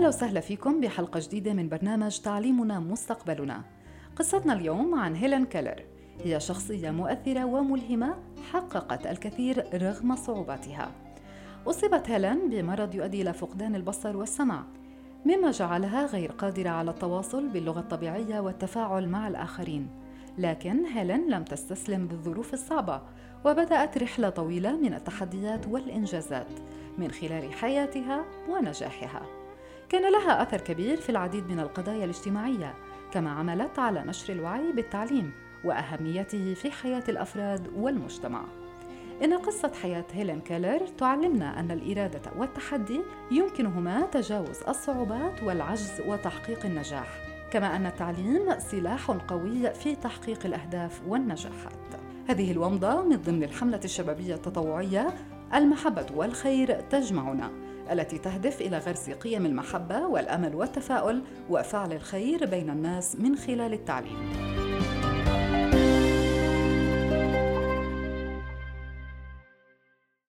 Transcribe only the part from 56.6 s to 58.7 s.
تجمعنا. التي تهدف